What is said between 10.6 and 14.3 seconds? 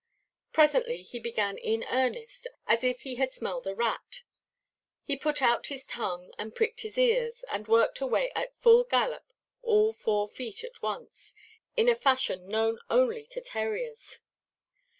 at once, in a fashion known only to terriers.